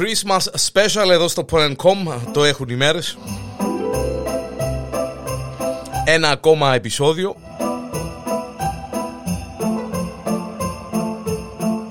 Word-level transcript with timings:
Christmas 0.00 0.70
special 0.70 1.10
εδώ 1.10 1.28
στο 1.28 1.44
Porn.com 1.52 2.18
Το 2.32 2.44
έχουν 2.44 2.68
οι 2.68 2.76
μέρες. 2.76 3.18
Ένα 6.04 6.30
ακόμα 6.30 6.74
επεισόδιο. 6.74 7.36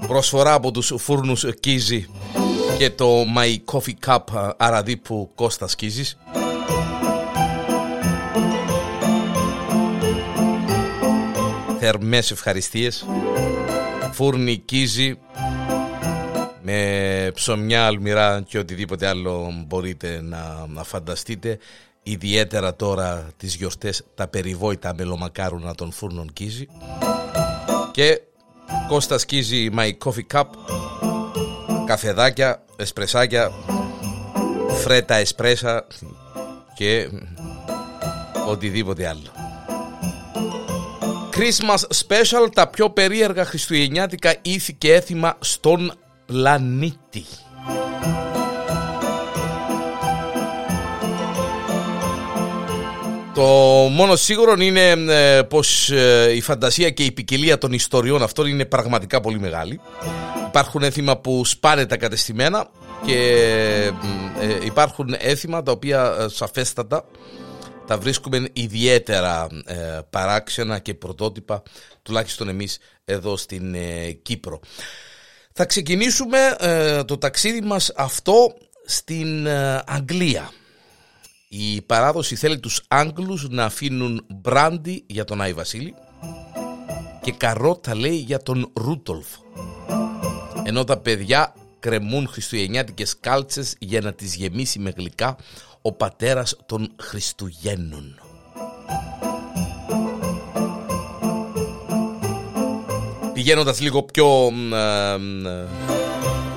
Προσφορά 0.08 0.54
από 0.54 0.72
τους 0.72 0.94
φούρνους 0.98 1.46
Κίζη 1.60 2.10
Και 2.78 2.90
το 2.90 3.22
My 3.38 3.74
Coffee 3.74 4.08
Cup 4.08 4.54
Αραδίπου 4.58 5.32
Κώστας 5.36 5.76
Κίζης 5.76 6.18
Θερμές 11.92 12.32
ευχαριστίες. 12.32 13.06
Φούρνη 14.12 14.58
Κίζη 14.58 15.20
με 16.62 17.32
ψωμιά, 17.34 17.86
αλμυρά 17.86 18.44
και 18.48 18.58
οτιδήποτε 18.58 19.08
άλλο 19.08 19.64
μπορείτε 19.68 20.22
να, 20.22 20.66
να 20.68 20.84
φανταστείτε. 20.84 21.58
Ιδιαίτερα 22.04 22.76
τώρα 22.76 23.28
τις 23.38 23.56
γιορτές 23.56 24.04
τα 24.16 24.28
περιβόητα 24.28 24.94
μελομακάρουνα 24.98 25.76
των 25.76 25.92
φούρνων 25.92 26.34
Κίζη 26.34 26.68
και 27.92 28.22
Κώστας 28.88 29.26
Κίζη 29.26 29.70
My 29.78 29.92
Coffee 30.04 30.38
Cup 30.40 30.46
καφεδάκια, 31.86 32.66
εσπρεσάκια 32.76 33.52
φρέτα 34.84 35.16
εσπρέσα 35.16 35.88
και 36.76 37.10
οτιδήποτε 38.48 39.08
άλλο 39.08 39.39
Christmas 41.40 42.06
Special, 42.08 42.50
τα 42.54 42.68
πιο 42.68 42.90
περίεργα 42.90 43.46
χριστουγεννιάτικα 43.46 44.36
ήθη 44.42 44.74
και 44.74 44.94
έθιμα 44.94 45.38
στον 45.40 45.94
πλανήτη. 46.26 47.26
Το 53.34 53.44
μόνο 53.92 54.16
σίγουρο 54.16 54.56
είναι 54.60 54.90
ε, 54.90 55.42
πως 55.42 55.92
ε, 55.92 56.32
η 56.36 56.42
φαντασία 56.42 56.90
και 56.90 57.04
η 57.04 57.12
ποικιλία 57.12 57.58
των 57.58 57.74
ιστοριών 57.74 58.24
αυτών 58.24 58.48
είναι 58.48 58.66
πραγματικά 58.66 59.22
πολύ 59.22 59.40
μεγάλη. 59.40 59.80
Υπάρχουν 60.48 60.84
έθιμα 60.84 61.18
που 61.18 61.46
σπάνε 61.46 61.86
τα 61.86 61.98
κατεστημένα 61.98 62.68
και 63.06 63.18
ε, 64.42 64.66
υπάρχουν 64.66 65.16
έθιμα 65.20 65.64
τα 65.64 65.72
οποία 65.72 66.28
σαφέστατα 66.30 67.06
τα 67.90 67.98
βρίσκουμε 67.98 68.50
ιδιαίτερα 68.54 69.48
παράξενα 70.10 70.80
και 70.80 70.94
πρωτότυπα 70.94 71.64
τουλάχιστον 72.02 72.50
εμείς 72.50 72.78
εδώ 73.06 73.38
στην 73.38 73.76
Κύπρο. 74.22 74.60
Θα 75.54 75.66
ξεκινήσουμε 75.66 76.56
ε, 76.60 77.04
το 77.04 77.18
ταξίδι 77.18 77.62
μας 77.62 77.92
αυτό 77.96 78.54
στην 78.86 79.46
ε, 79.46 79.84
Αγγλία. 79.86 80.52
Η 81.50 81.82
παράδοση 81.82 82.36
θέλει 82.36 82.60
τους 82.60 82.82
Άγγλους 82.88 83.50
να 83.50 83.64
αφήνουν 83.66 84.26
μπράντι 84.28 85.04
για 85.08 85.24
τον 85.24 85.42
Άι 85.42 85.54
Βασίλη 85.54 85.94
και 87.22 87.32
καρότα 87.32 87.96
λέει 87.96 88.16
για 88.16 88.40
τον 88.40 88.72
Ρούτολφ. 88.74 89.28
Ενώ 90.64 90.84
τα 90.84 90.98
παιδιά 90.98 91.54
κρεμούν 91.80 92.28
χριστουγεννιάτικες 92.28 93.20
κάλτσες 93.20 93.76
για 93.80 94.02
να 94.02 94.14
τις 94.14 94.36
γεμίσει 94.36 94.80
με 94.80 94.94
γλυκά 94.98 95.38
ο 95.90 95.94
πατέρας 95.94 96.56
των 96.66 96.92
Χριστουγέννων. 97.02 98.22
πηγαίνοντας 103.34 103.80
λίγο 103.82 104.04
πιο 104.04 104.52
ε, 104.74 105.14
ε, 105.14 105.68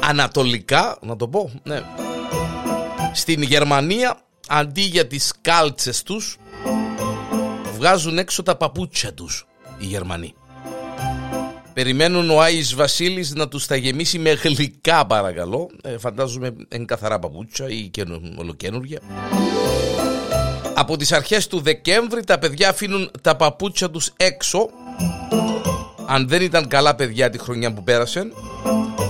ανατολικά, 0.00 0.98
να 1.00 1.16
το 1.16 1.28
πω, 1.28 1.50
ναι. 1.62 1.82
Στην 3.12 3.42
Γερμανία, 3.42 4.20
αντί 4.48 4.80
για 4.80 5.06
τις 5.06 5.32
κάλτσες 5.40 6.02
τους, 6.02 6.36
βγάζουν 7.76 8.18
έξω 8.18 8.42
τα 8.42 8.56
παπούτσια 8.56 9.14
τους 9.14 9.46
οι 9.78 9.84
Γερμανοί. 9.84 10.34
Περιμένουν 11.74 12.30
ο 12.30 12.40
Άης 12.40 12.74
Βασίλης 12.74 13.34
να 13.34 13.48
τους 13.48 13.66
τα 13.66 13.76
γεμίσει 13.76 14.18
με 14.18 14.30
γλυκά 14.30 15.06
παρακαλώ. 15.06 15.70
Ε, 15.82 15.98
φαντάζομαι 15.98 16.54
εν 16.68 16.86
καθαρά 16.86 17.18
παπούτσια 17.18 17.68
ή 17.68 17.88
και 17.88 18.04
ολοκένουργια. 18.36 19.00
Από 20.74 20.96
τις 20.96 21.12
αρχές 21.12 21.46
του 21.46 21.60
Δεκέμβρη 21.60 22.24
τα 22.24 22.38
παιδιά 22.38 22.68
αφήνουν 22.68 23.10
τα 23.20 23.36
παπούτσια 23.36 23.90
τους 23.90 24.12
έξω 24.16 24.68
αν 26.06 26.28
δεν 26.28 26.42
ήταν 26.42 26.68
καλά 26.68 26.94
παιδιά 26.94 27.30
τη 27.30 27.38
χρονιά 27.38 27.72
που 27.72 27.82
πέρασε, 27.82 28.32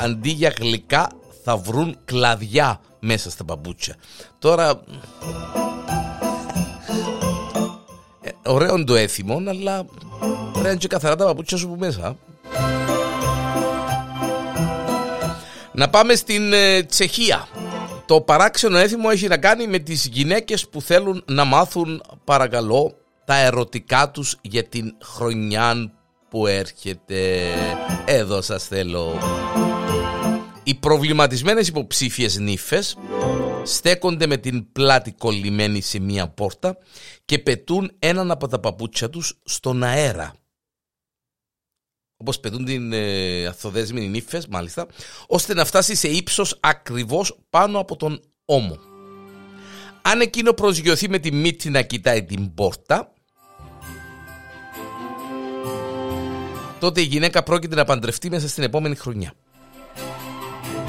αντί 0.00 0.30
για 0.30 0.54
γλυκά 0.60 1.08
θα 1.44 1.56
βρουν 1.56 1.96
κλαδιά 2.04 2.80
μέσα 3.00 3.30
στα 3.30 3.44
παπούτσια. 3.44 3.94
Τώρα. 4.38 4.80
Ε, 8.20 8.30
ωραίο 8.46 8.84
το 8.84 8.94
έθιμο, 8.94 9.42
αλλά 9.48 9.84
πρέπει 10.52 10.76
και 10.76 10.86
καθαρά 10.86 11.16
τα 11.16 11.24
παπούτσια 11.24 11.56
σου 11.58 11.68
που 11.68 11.76
μέσα. 11.78 12.16
Να 15.74 15.88
πάμε 15.88 16.14
στην 16.14 16.52
ε, 16.52 16.82
Τσεχία. 16.82 17.48
Το 18.06 18.20
παράξενο 18.20 18.78
έθιμο 18.78 19.08
έχει 19.12 19.28
να 19.28 19.38
κάνει 19.38 19.66
με 19.66 19.78
τις 19.78 20.06
γυναίκες 20.12 20.68
που 20.68 20.80
θέλουν 20.80 21.24
να 21.26 21.44
μάθουν 21.44 22.02
παρακαλώ 22.24 22.94
τα 23.24 23.36
ερωτικά 23.36 24.10
τους 24.10 24.36
για 24.40 24.64
την 24.64 24.94
χρονιά 25.02 25.92
που 26.28 26.46
έρχεται. 26.46 27.40
Εδώ 28.04 28.42
σας 28.42 28.66
θέλω. 28.66 29.18
Οι 30.62 30.74
προβληματισμένες 30.74 31.68
υποψήφιες 31.68 32.38
νύφες 32.38 32.96
στέκονται 33.62 34.26
με 34.26 34.36
την 34.36 34.72
πλάτη 34.72 35.12
κολλημένη 35.12 35.80
σε 35.80 36.00
μία 36.00 36.28
πόρτα 36.28 36.76
και 37.24 37.38
πετούν 37.38 37.92
έναν 37.98 38.30
από 38.30 38.48
τα 38.48 38.60
παπούτσια 38.60 39.10
τους 39.10 39.38
στον 39.44 39.82
αέρα. 39.82 40.32
Όπως 42.22 42.40
πετούν 42.40 42.64
την 42.64 42.92
ε, 42.92 43.46
αθοδέσμενη 43.46 44.08
νύφες 44.08 44.46
μάλιστα, 44.46 44.86
ώστε 45.26 45.54
να 45.54 45.64
φτάσει 45.64 45.94
σε 45.94 46.08
ύψος 46.08 46.58
ακριβώς 46.60 47.38
πάνω 47.50 47.78
από 47.78 47.96
τον 47.96 48.20
ώμο. 48.44 48.78
Αν 50.02 50.20
εκείνο 50.20 50.52
προσγειωθεί 50.52 51.08
με 51.08 51.18
τη 51.18 51.32
μύτη 51.32 51.70
να 51.70 51.82
κοιτάει 51.82 52.24
την 52.24 52.54
πόρτα, 52.54 53.12
τότε 56.80 57.00
η 57.00 57.04
γυναίκα 57.04 57.42
πρόκειται 57.42 57.74
να 57.74 57.84
παντρευτεί 57.84 58.30
μέσα 58.30 58.48
στην 58.48 58.62
επόμενη 58.62 58.94
χρονιά. 58.94 59.32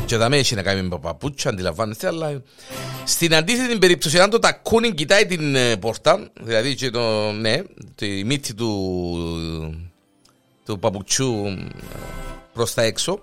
Και 0.06 0.18
δεν 0.18 0.34
έχει 0.34 0.56
να 0.56 0.62
κάνει 0.62 0.82
με 0.82 1.00
παπούτσια, 1.00 1.52
αντιλαμβάνεστε, 1.52 2.08
αλλά 2.08 2.42
στην 3.04 3.36
αντίθετη 3.36 3.78
περίπτωση, 3.78 4.20
αν 4.20 4.30
το 4.30 4.40
τακούνι 4.40 4.94
κοιτάει 4.94 5.26
την 5.26 5.56
ε, 5.56 5.78
πόρτα, 5.78 6.32
δηλαδή 6.42 6.76
και 6.76 6.90
το, 6.90 7.32
ναι, 7.32 7.62
τη 7.96 8.24
μύτη 8.24 8.54
του, 8.54 9.93
του 10.66 10.80
παπουτσού 10.80 11.46
ε, 11.46 11.68
προς 12.54 12.74
τα 12.74 12.82
έξω, 12.82 13.20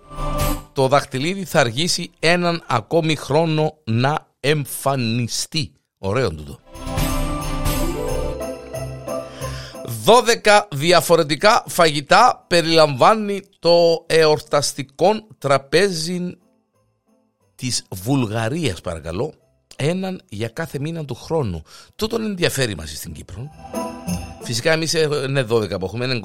το 0.72 0.88
δαχτυλίδι 0.88 1.44
θα 1.44 1.60
αργήσει 1.60 2.10
έναν 2.18 2.64
ακόμη 2.66 3.16
χρόνο 3.16 3.76
να 3.84 4.26
εμφανιστεί. 4.40 5.72
Ωραίο 5.98 6.34
τούτο. 6.34 6.58
12 10.44 10.62
διαφορετικά 10.70 11.64
φαγητά 11.68 12.44
περιλαμβάνει 12.48 13.42
το 13.58 14.04
εορταστικό 14.06 15.26
τραπέζι 15.38 16.38
της 17.54 17.84
Βουλγαρίας 17.90 18.80
παρακαλώ 18.80 19.34
έναν 19.80 20.20
για 20.28 20.48
κάθε 20.48 20.78
μήνα 20.78 21.04
του 21.04 21.14
χρόνου. 21.14 21.62
Τούτο 21.96 22.16
ενδιαφέρει 22.16 22.76
μας 22.76 22.90
στην 22.90 23.12
Κύπρο. 23.12 23.50
Φυσικά 24.42 24.72
εμείς 24.72 24.92
είναι 24.92 25.47
12 25.50 25.78
που 25.78 25.84
έχουμε, 25.84 26.04
είναι 26.04 26.20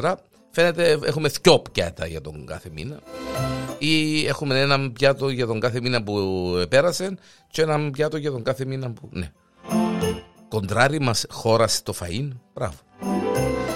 24. 0.00 0.14
Φαίνεται 0.50 0.98
έχουμε 1.04 1.28
δυο 1.42 1.62
πιάτα 1.72 2.06
για 2.06 2.20
τον 2.20 2.46
κάθε 2.46 2.68
μήνα. 2.72 3.00
Ή 3.78 4.26
έχουμε 4.26 4.60
ένα 4.60 4.90
πιάτο 4.90 5.28
για 5.28 5.46
τον 5.46 5.60
κάθε 5.60 5.80
μήνα 5.80 6.02
που 6.02 6.46
πέρασε 6.68 7.14
και 7.50 7.62
ένα 7.62 7.90
πιάτο 7.90 8.16
για 8.16 8.30
τον 8.30 8.42
κάθε 8.42 8.64
μήνα 8.64 8.90
που... 8.90 9.08
Ναι. 9.12 9.30
Κοντράρι 10.48 11.00
μας 11.00 11.24
χώρασε 11.28 11.82
το 11.82 11.94
φαΐν. 12.00 12.28
Μπράβο. 12.54 12.74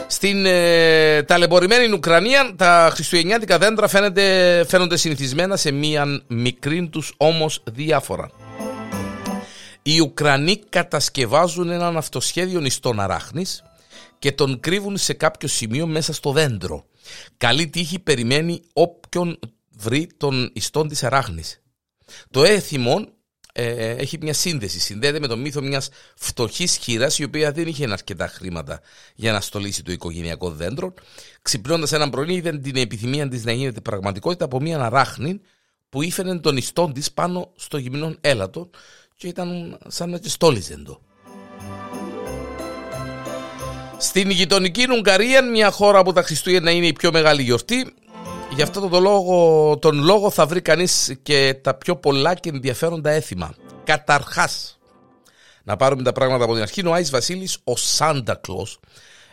Στην 0.06 0.46
ε, 0.46 1.22
ταλαιπωρημένη 1.22 1.92
Ουκρανία 1.92 2.52
τα 2.56 2.90
χριστουγεννιάτικα 2.92 3.58
δέντρα 3.58 3.88
φαίνεται, 3.88 4.64
φαίνονται 4.68 4.96
συνηθισμένα 4.96 5.56
σε 5.56 5.70
μία 5.70 6.22
μικρή 6.26 6.88
τους 6.88 7.14
όμως 7.16 7.62
διάφορα. 7.72 8.30
Οι 9.82 10.00
Ουκρανοί 10.00 10.56
κατασκευάζουν 10.68 11.70
έναν 11.70 11.96
αυτοσχέδιο 11.96 12.60
ιστόν 12.60 13.00
αράχνης 13.00 13.62
και 14.22 14.32
τον 14.32 14.60
κρύβουν 14.60 14.96
σε 14.96 15.12
κάποιο 15.12 15.48
σημείο 15.48 15.86
μέσα 15.86 16.12
στο 16.12 16.32
δέντρο. 16.32 16.86
Καλή 17.36 17.68
τύχη 17.68 17.98
περιμένει 17.98 18.62
όποιον 18.72 19.38
βρει 19.78 20.08
τον 20.16 20.50
ιστόν 20.52 20.88
της 20.88 21.02
αράχνης. 21.02 21.62
Το 22.30 22.44
έθιμο 22.44 23.08
ε, 23.52 23.90
έχει 23.90 24.18
μια 24.20 24.32
σύνδεση. 24.32 24.80
Συνδέεται 24.80 25.20
με 25.20 25.26
το 25.26 25.36
μύθο 25.36 25.62
μιας 25.62 25.88
φτωχής 26.16 26.76
χείρας, 26.76 27.18
η 27.18 27.24
οποία 27.24 27.52
δεν 27.52 27.66
είχε 27.66 27.92
αρκετά 27.92 28.28
χρήματα 28.28 28.80
για 29.14 29.32
να 29.32 29.40
στολίσει 29.40 29.82
το 29.82 29.92
οικογενειακό 29.92 30.50
δέντρο. 30.50 30.94
Ξυπνώντας 31.42 31.92
έναν 31.92 32.10
πρωί, 32.10 32.34
είδε 32.34 32.58
την 32.58 32.76
επιθυμία 32.76 33.28
της 33.28 33.44
να 33.44 33.52
γίνεται 33.52 33.80
πραγματικότητα 33.80 34.44
από 34.44 34.60
μια 34.60 34.84
αράχνη 34.84 35.40
που 35.88 36.02
ήφερε 36.02 36.38
τον 36.38 36.56
ιστό 36.56 36.90
της 36.94 37.12
πάνω 37.12 37.52
στο 37.56 37.76
γυμνό 37.76 38.14
έλατο 38.20 38.70
και 39.16 39.28
ήταν 39.28 39.78
σαν 39.86 40.10
να 40.10 40.18
τη 40.18 40.30
στόλιζε 40.30 40.76
το. 40.76 41.00
Στην 44.02 44.30
γειτονική 44.30 44.86
Ουγγαρία, 44.90 45.44
μια 45.44 45.70
χώρα 45.70 46.02
που 46.02 46.12
τα 46.12 46.22
Χριστούγεννα 46.22 46.70
είναι 46.70 46.86
η 46.86 46.92
πιο 46.92 47.12
μεγάλη 47.12 47.42
γιορτή, 47.42 47.94
Γι' 48.54 48.62
αυτό 48.62 48.88
τον 48.88 49.02
λόγο, 49.02 49.78
τον 49.78 50.02
λόγο 50.02 50.30
θα 50.30 50.46
βρει 50.46 50.60
κανείς 50.60 51.14
και 51.22 51.54
τα 51.54 51.74
πιο 51.74 51.96
πολλά 51.96 52.34
και 52.34 52.48
ενδιαφέροντα 52.48 53.10
έθιμα. 53.10 53.54
Καταρχάς, 53.84 54.78
να 55.64 55.76
πάρουμε 55.76 56.02
τα 56.02 56.12
πράγματα 56.12 56.44
από 56.44 56.52
την 56.52 56.62
αρχή, 56.62 56.86
ο 56.86 56.92
Άης 56.92 57.10
Βασίλης, 57.10 57.58
ο 57.64 57.76
Σάντα 57.76 58.34
Κλος, 58.34 58.80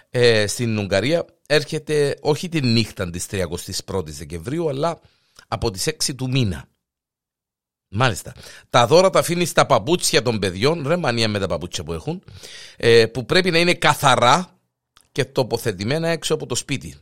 ε, 0.10 0.48
στην 0.48 0.77
Ουγγαρία, 0.77 1.25
έρχεται 1.48 2.18
όχι 2.22 2.50
τη 2.50 2.62
νύχτα 2.62 3.10
της 3.10 3.25
31ης 3.25 4.18
Δεκεμβρίου, 4.18 4.69
αλλά 4.69 5.00
από 5.48 5.72
τις 5.72 5.88
6 5.88 6.15
του 6.15 6.30
μήνα. 6.30 6.65
Μάλιστα. 7.89 8.33
Τα 8.69 8.88
δώρα 8.88 9.10
τα 9.10 9.19
αφήνει 9.19 9.45
στα 9.45 9.65
παπούτσια 9.65 10.22
των 10.22 10.39
παιδιών, 10.39 10.88
ρε 10.88 10.98
μανία 10.98 11.27
με 11.27 11.39
τα 11.39 11.48
παπούτσια 11.48 11.83
που 11.83 11.94
έχουν, 11.94 12.24
ε, 12.77 13.06
που 13.06 13.25
πρέπει 13.25 13.51
να 13.51 13.57
είναι 13.57 13.74
καθαρά 13.74 14.59
και 15.12 15.26
τοποθετημένα 15.26 16.08
έξω 16.08 16.34
από 16.34 16.46
το 16.46 16.56
σπίτι. 16.56 16.96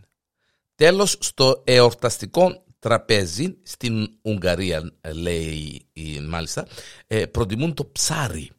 Τέλος, 0.75 1.17
στο 1.19 1.61
εορταστικό 1.65 2.65
τραπέζι 2.79 3.57
στην 3.63 4.09
Ουγγαρία, 4.21 4.91
λέει 5.13 5.87
μάλιστα, 6.27 6.67
ε, 7.07 7.25
προτιμούν 7.25 7.73
το 7.73 7.85
ψάρι. 7.91 8.49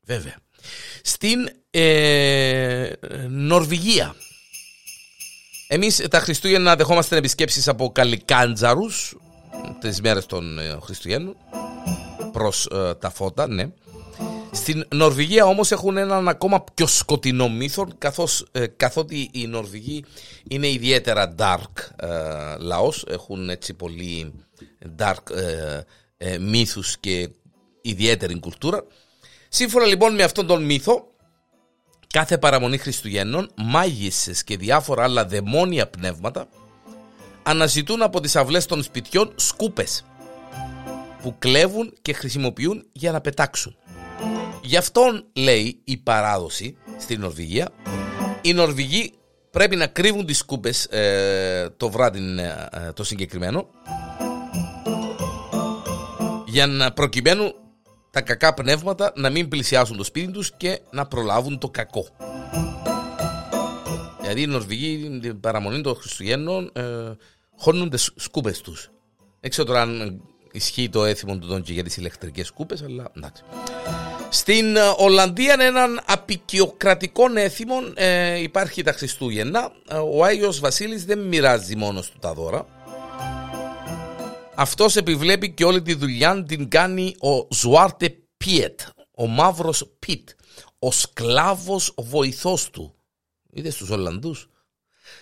Βέβαια. 0.00 0.36
Στην 1.02 1.48
ε, 1.70 2.92
Νορβηγία. 3.28 4.14
Εμείς 5.68 6.06
τα 6.10 6.20
Χριστούγεννα 6.20 6.76
δεχόμαστε 6.76 7.16
επισκέψεις 7.16 7.68
από 7.68 7.92
καλικάντζαρους 7.92 9.16
τις 9.80 10.00
μέρες 10.00 10.26
των 10.26 10.58
ε, 10.58 10.78
Χριστουγέννων 10.80 11.36
προς 12.32 12.68
τα 12.98 13.10
φώτα, 13.10 13.46
ναι. 13.46 13.70
Στην 14.50 14.86
Νορβηγία 14.94 15.44
όμως 15.44 15.70
έχουν 15.70 15.96
έναν 15.96 16.28
ακόμα 16.28 16.64
πιο 16.74 16.86
σκοτεινό 16.86 17.48
μύθο 17.48 17.88
καθώς, 17.98 18.46
ε, 18.52 18.66
καθότι 18.66 19.30
οι 19.32 19.46
Νορβηγοί 19.46 20.04
είναι 20.48 20.68
ιδιαίτερα 20.68 21.34
dark 21.38 21.72
ε, 21.96 22.08
λαός, 22.58 23.04
έχουν 23.08 23.50
έτσι 23.50 23.74
πολύ 23.74 24.32
dark 24.98 25.30
ε, 25.36 25.80
ε, 26.16 26.38
μύθους 26.38 26.98
και 26.98 27.30
ιδιαίτερη 27.80 28.38
κουλτούρα. 28.38 28.84
Σύμφωνα 29.48 29.86
λοιπόν 29.86 30.14
με 30.14 30.22
αυτόν 30.22 30.46
τον 30.46 30.64
μύθο, 30.64 31.06
κάθε 32.12 32.38
παραμονή 32.38 32.78
Χριστουγέννων, 32.78 33.50
μάγισσες 33.56 34.44
και 34.44 34.56
διάφορα 34.56 35.02
άλλα 35.02 35.26
δαιμόνια 35.26 35.88
πνεύματα 35.88 36.48
αναζητούν 37.42 38.02
από 38.02 38.20
τις 38.20 38.36
αυλές 38.36 38.66
των 38.66 38.82
σπιτιών 38.82 39.32
σκούπες 39.36 40.04
που 41.22 41.34
κλέβουν 41.38 41.92
και 42.02 42.12
χρησιμοποιούν 42.12 42.86
για 42.92 43.12
να 43.12 43.20
πετάξουν. 43.20 43.76
Γι' 44.68 44.76
αυτόν 44.76 45.24
λέει 45.32 45.80
η 45.84 45.96
παράδοση 45.96 46.76
στην 46.98 47.20
Νορβηγία, 47.20 47.68
οι 48.42 48.52
Νορβηγοί 48.52 49.12
πρέπει 49.50 49.76
να 49.76 49.86
κρύβουν 49.86 50.26
τις 50.26 50.38
σκούπες 50.38 50.84
ε, 50.84 51.74
το 51.76 51.90
βράδυ 51.90 52.20
ε, 52.38 52.92
το 52.92 53.04
συγκεκριμένο 53.04 53.68
για 56.46 56.66
να 56.66 56.92
προκειμένου 56.92 57.54
τα 58.10 58.20
κακά 58.20 58.54
πνεύματα 58.54 59.12
να 59.16 59.30
μην 59.30 59.48
πλησιάσουν 59.48 59.96
το 59.96 60.04
σπίτι 60.04 60.32
τους 60.32 60.56
και 60.56 60.80
να 60.90 61.06
προλάβουν 61.06 61.58
το 61.58 61.68
κακό. 61.68 62.06
Δηλαδή 64.20 64.42
οι 64.42 64.46
Νορβηγοί 64.46 65.18
την 65.20 65.40
παραμονή 65.40 65.80
των 65.80 65.94
Χριστουγέννων 65.94 66.70
ε, 66.74 66.82
χώνουν 67.56 67.90
τις 67.90 68.10
σκούπες 68.16 68.60
τους. 68.60 68.90
Δεν 69.40 69.50
ξέρω 69.50 69.66
τώρα 69.66 69.80
αν 69.80 70.22
ισχύει 70.52 70.88
το 70.88 71.04
έθιμο 71.04 71.38
του 71.38 71.46
Ντόντζι 71.46 71.72
για 71.72 71.84
τις 71.84 71.96
ηλεκτρικές 71.96 72.46
σκούπες, 72.46 72.82
αλλά 72.82 73.10
εντάξει. 73.16 73.42
Στην 74.30 74.76
ε, 74.76 74.80
Ολλανδία 74.96 75.56
έναν 75.58 76.00
απεικιοκρατικό 76.06 77.24
έθιμο 77.34 77.74
ε, 77.94 78.40
υπάρχει 78.40 78.82
τα 78.82 78.92
Χριστούγεννα. 78.92 79.72
Ε, 79.90 79.96
ο 79.96 80.24
Άγιος 80.24 80.58
Βασίλης 80.58 81.04
δεν 81.04 81.18
μοιράζει 81.18 81.76
μόνος 81.76 82.10
του 82.10 82.18
τα 82.18 82.32
δώρα. 82.32 82.66
Αυτός 84.54 84.96
επιβλέπει 84.96 85.50
και 85.50 85.64
όλη 85.64 85.82
τη 85.82 85.94
δουλειά 85.94 86.44
την 86.44 86.68
κάνει 86.68 87.14
ο 87.20 87.48
Ζουάρτε 87.54 88.16
Πιέτ, 88.36 88.80
ο 89.14 89.26
μαύρος 89.26 89.90
Πιτ, 89.98 90.28
ο 90.78 90.90
σκλάβος 90.90 91.94
βοηθός 91.96 92.70
του. 92.70 92.94
Είδες 93.50 93.74
στους 93.74 93.90
Ολλανδούς; 93.90 94.48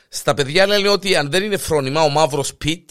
Στα 0.08 0.34
παιδιά 0.34 0.66
λένε 0.66 0.88
ότι 0.88 1.16
αν 1.16 1.30
δεν 1.30 1.42
είναι 1.42 1.56
φρόνιμα 1.56 2.02
ο 2.02 2.08
μαύρος 2.08 2.54
Πιτ 2.54 2.90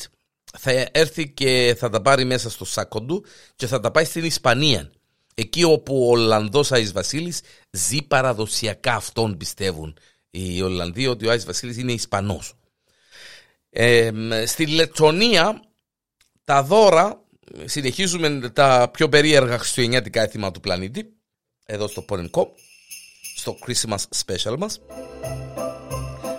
θα 0.57 0.87
έρθει 0.91 1.29
και 1.29 1.75
θα 1.77 1.89
τα 1.89 2.01
πάρει 2.01 2.25
μέσα 2.25 2.49
στο 2.49 2.65
σάκο 2.65 3.01
του 3.01 3.25
και 3.55 3.67
θα 3.67 3.79
τα 3.79 3.91
πάει 3.91 4.05
στην 4.05 4.23
Ισπανία. 4.23 4.91
Εκεί 5.35 5.63
όπου 5.63 6.07
ο 6.07 6.11
Ολλανδός 6.11 6.71
Άης 6.71 6.91
Βασίλης 6.91 7.41
ζει 7.71 8.01
παραδοσιακά 8.01 8.93
αυτόν 8.93 9.37
πιστεύουν 9.37 9.97
οι 10.29 10.61
Ολλανδοί 10.61 11.07
ότι 11.07 11.27
ο 11.27 11.31
Άης 11.31 11.45
Βασίλης 11.45 11.77
είναι 11.77 11.91
Ισπανός. 11.91 12.53
Ε, 13.69 14.11
στη 14.45 14.67
Λετωνία 14.67 15.61
τα 16.43 16.63
δώρα 16.63 17.23
συνεχίζουμε 17.65 18.49
τα 18.49 18.89
πιο 18.93 19.09
περίεργα 19.09 19.57
χριστουγεννιάτικα 19.57 20.21
έθιμα 20.21 20.51
του 20.51 20.59
πλανήτη 20.59 21.13
εδώ 21.65 21.87
στο 21.87 22.05
Porn 22.09 22.29
στο 23.35 23.57
Christmas 23.65 23.97
Special 24.25 24.55
μας 24.57 24.79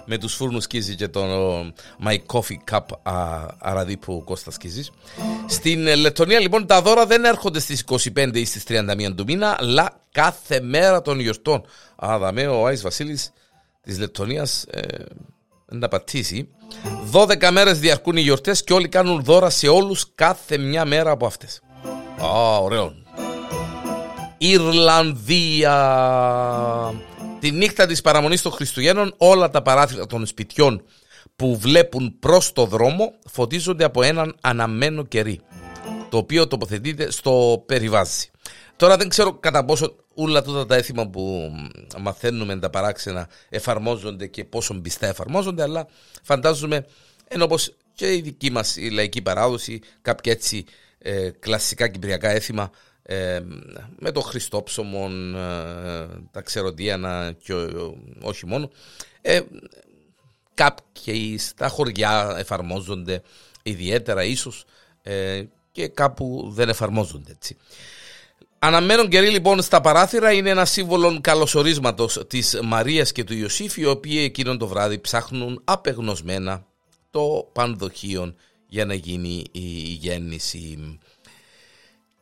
με 0.06 0.18
τους 0.18 0.34
φούρνους 0.34 0.64
σκίζει 0.64 0.94
και 0.94 1.08
το 1.08 1.22
My 2.04 2.16
Coffee 2.32 2.56
Cup 2.70 2.80
αραδί 3.58 3.96
που 3.96 4.22
Κώστα 4.24 4.50
σκίζει. 4.50 4.84
Στην 5.46 5.96
Λετωνία 5.96 6.40
λοιπόν 6.40 6.66
τα 6.66 6.82
δώρα 6.82 7.06
δεν 7.06 7.24
έρχονται 7.24 7.60
στις 7.60 7.84
25 8.14 8.30
ή 8.32 8.44
στις 8.44 8.64
31 8.68 9.14
του 9.16 9.24
μήνα, 9.26 9.56
αλλά 9.60 10.00
κάθε 10.12 10.60
μέρα 10.60 11.02
των 11.02 11.20
γιορτών. 11.20 11.64
Αδαμέ 11.96 12.46
ο 12.46 12.66
Άης 12.66 12.82
Βασίλης 12.82 13.32
της 13.82 13.98
Λετωνίας 13.98 14.64
ε, 14.70 15.04
να 15.66 15.88
πατήσει. 15.88 16.48
12 17.12 17.50
μέρες 17.50 17.78
διαρκούν 17.78 18.16
οι 18.16 18.20
γιορτές 18.20 18.64
και 18.64 18.72
όλοι 18.72 18.88
κάνουν 18.88 19.22
δώρα 19.24 19.50
σε 19.50 19.68
όλους 19.68 20.06
κάθε 20.14 20.58
μια 20.58 20.84
μέρα 20.84 21.10
από 21.10 21.26
αυτές. 21.26 21.60
Α, 22.22 22.56
ωραίο. 22.56 22.94
Ιρλανδία. 24.38 25.74
Τη 27.40 27.50
νύχτα 27.50 27.86
της 27.86 28.00
παραμονής 28.00 28.42
των 28.42 28.52
Χριστουγέννων 28.52 29.14
όλα 29.16 29.50
τα 29.50 29.62
παράθυρα 29.62 30.06
των 30.06 30.26
σπιτιών 30.26 30.84
που 31.36 31.56
βλέπουν 31.58 32.16
προς 32.18 32.52
το 32.52 32.66
δρόμο 32.66 33.12
φωτίζονται 33.30 33.84
από 33.84 34.02
έναν 34.02 34.36
αναμένο 34.40 35.04
κερί 35.04 35.40
το 36.08 36.16
οποίο 36.16 36.46
τοποθετείται 36.46 37.10
στο 37.10 37.62
περιβάζι. 37.66 38.30
Τώρα 38.76 38.96
δεν 38.96 39.08
ξέρω 39.08 39.32
κατά 39.32 39.64
πόσο 39.64 39.96
όλα 40.14 40.42
τούτα 40.42 40.66
τα 40.66 40.74
έθιμα 40.74 41.08
που 41.08 41.52
μαθαίνουμε 41.98 42.58
τα 42.58 42.70
παράξενα 42.70 43.28
εφαρμόζονται 43.48 44.26
και 44.26 44.44
πόσο 44.44 44.74
πιστά 44.74 45.06
εφαρμόζονται 45.06 45.62
αλλά 45.62 45.86
φαντάζομαι 46.22 46.86
ενώ 47.28 47.44
όπως 47.44 47.74
και 47.94 48.14
η 48.14 48.20
δική 48.20 48.50
μας 48.50 48.76
η 48.76 48.90
λαϊκή 48.90 49.22
παράδοση 49.22 49.80
κάποια 50.02 50.32
έτσι 50.32 50.64
ε, 50.98 51.30
κλασικά 51.38 51.88
κυπριακά 51.88 52.30
έθιμα 52.30 52.70
ε, 53.08 53.40
με 53.98 54.10
το 54.12 54.20
Χριστόψωμο, 54.20 55.08
ε, 55.36 56.06
τα 56.30 56.40
ξεροντίανα 56.44 57.34
και 57.42 57.54
όχι 58.22 58.46
μόνο. 58.46 58.70
Ε, 59.20 59.40
κάποιοι 60.54 61.38
στα 61.38 61.68
χωριά 61.68 62.34
εφαρμόζονται 62.38 63.22
ιδιαίτερα 63.62 64.24
ίσως 64.24 64.64
ε, 65.02 65.42
και 65.72 65.88
κάπου 65.88 66.48
δεν 66.54 66.68
εφαρμόζονται 66.68 67.32
έτσι. 67.32 67.56
Αναμένον 68.58 69.08
καιρή 69.08 69.28
λοιπόν 69.28 69.62
στα 69.62 69.80
παράθυρα 69.80 70.32
είναι 70.32 70.50
ένα 70.50 70.64
σύμβολο 70.64 71.18
καλωσορίσματος 71.20 72.24
της 72.26 72.60
Μαρίας 72.62 73.12
και 73.12 73.24
του 73.24 73.34
Ιωσήφ 73.34 73.76
οι 73.76 73.84
οποίοι 73.84 74.20
εκείνον 74.24 74.58
το 74.58 74.66
βράδυ 74.66 74.98
ψάχνουν 74.98 75.60
απεγνωσμένα 75.64 76.66
το 77.10 77.50
πανδοχείο 77.52 78.34
για 78.66 78.84
να 78.84 78.94
γίνει 78.94 79.44
η 79.52 79.68
γέννηση 80.00 80.98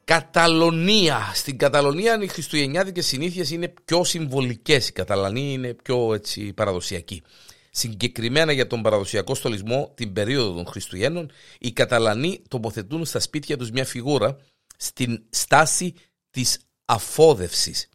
Καταλωνία. 0.04 1.30
Στην 1.34 1.58
Καταλωνία 1.58 2.22
οι 2.22 2.26
χριστουγεννιάτικες 2.26 3.06
συνήθειες 3.06 3.50
είναι 3.50 3.68
πιο 3.84 4.04
συμβολικές. 4.04 4.88
Η 4.88 4.92
Καταλανοί 4.92 5.52
είναι 5.52 5.74
πιο 5.74 6.14
έτσι, 6.14 6.52
παραδοσιακοί. 6.52 7.22
Συγκεκριμένα 7.70 8.52
για 8.52 8.66
τον 8.66 8.82
παραδοσιακό 8.82 9.34
στολισμό 9.34 9.92
την 9.94 10.12
περίοδο 10.12 10.52
των 10.52 10.66
Χριστουγέννων, 10.66 11.30
οι 11.58 11.72
Καταλανοί 11.72 12.42
τοποθετούν 12.48 13.04
στα 13.04 13.20
σπίτια 13.20 13.56
τους 13.56 13.70
μια 13.70 13.84
φιγούρα 13.84 14.36
στην 14.76 15.24
στάση 15.30 15.94
της 16.30 16.58
αφόδευσης. 16.84 17.88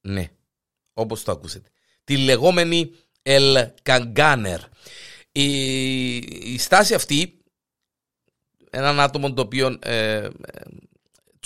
Ναι, 0.00 0.30
όπως 0.92 1.22
το 1.22 1.32
ακούσετε. 1.32 1.68
Τη 2.04 2.16
λεγόμενη 2.16 2.90
El 3.22 3.66
Kanganer. 3.82 4.58
Η, 5.32 6.16
η 6.52 6.58
στάση 6.58 6.94
αυτή, 6.94 7.38
έναν 8.70 9.00
άτομο 9.00 9.32
το 9.32 9.42
οποίο 9.42 9.78
ε, 9.82 10.28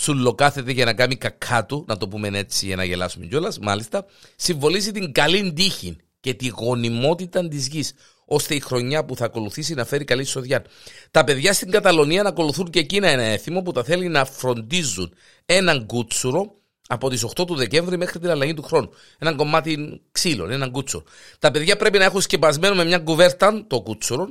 τσουλοκάθεται 0.03 0.71
για 0.71 0.85
να 0.85 0.93
κάνει 0.93 1.15
κακά 1.15 1.65
του, 1.65 1.85
να 1.87 1.97
το 1.97 2.07
πούμε 2.07 2.27
έτσι 2.27 2.65
για 2.65 2.75
να 2.75 2.83
γελάσουμε 2.83 3.25
κιόλας, 3.25 3.59
μάλιστα, 3.59 4.05
συμβολίζει 4.35 4.91
την 4.91 5.11
καλή 5.11 5.53
τύχη 5.53 5.97
και 6.19 6.33
τη 6.33 6.47
γονιμότητα 6.47 7.47
της 7.47 7.67
γης, 7.67 7.93
ώστε 8.25 8.55
η 8.55 8.59
χρονιά 8.59 9.05
που 9.05 9.15
θα 9.15 9.25
ακολουθήσει 9.25 9.73
να 9.73 9.85
φέρει 9.85 10.03
καλή 10.03 10.23
σοδιά. 10.23 10.65
Τα 11.11 11.23
παιδιά 11.23 11.53
στην 11.53 11.71
Καταλωνία 11.71 12.23
να 12.23 12.29
ακολουθούν 12.29 12.69
και 12.69 12.79
εκείνα 12.79 13.07
ένα 13.07 13.21
έθιμο 13.21 13.61
που 13.61 13.71
τα 13.71 13.83
θέλει 13.83 14.07
να 14.07 14.25
φροντίζουν 14.25 15.13
έναν 15.45 15.85
κούτσουρο 15.85 16.55
από 16.87 17.09
τις 17.09 17.25
8 17.25 17.45
του 17.47 17.55
Δεκέμβρη 17.55 17.97
μέχρι 17.97 18.19
την 18.19 18.29
αλλαγή 18.29 18.53
του 18.53 18.63
χρόνου. 18.63 18.89
Ένα 19.19 19.33
κομμάτι 19.33 20.01
ξύλων, 20.11 20.51
έναν 20.51 20.71
κούτσουρο. 20.71 21.03
Τα 21.39 21.51
παιδιά 21.51 21.77
πρέπει 21.77 21.97
να 21.97 22.03
έχουν 22.03 22.21
σκεπασμένο 22.21 22.75
με 22.75 22.85
μια 22.85 22.99
κουβέρτα 22.99 23.65
το 23.67 23.81
κούτσουρο, 23.81 24.29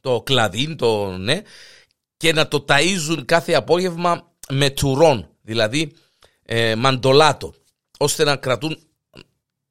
το 0.00 0.22
κλαδί, 0.22 0.74
το 0.76 1.16
ναι, 1.16 1.42
και 2.16 2.32
να 2.32 2.48
το 2.48 2.64
ταΐζουν 2.68 3.22
κάθε 3.24 3.54
απόγευμα 3.54 4.35
με 4.50 4.70
τουρών, 4.70 5.28
δηλαδή 5.42 5.92
ε, 6.42 6.74
μαντολάτο, 6.74 7.54
ώστε 7.98 8.24
να 8.24 8.36
κρατούν 8.36 8.78